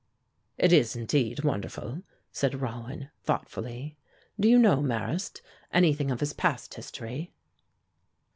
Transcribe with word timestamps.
"It 0.57 0.73
is, 0.73 0.95
indeed, 0.95 1.43
wonderful," 1.43 2.01
said 2.31 2.59
Rollin, 2.59 3.09
thoughtfully. 3.21 3.97
"Do 4.39 4.49
you 4.49 4.57
know, 4.57 4.81
Marrast, 4.81 5.43
anything 5.71 6.09
of 6.09 6.21
his 6.21 6.33
past 6.33 6.73
history?" 6.73 7.31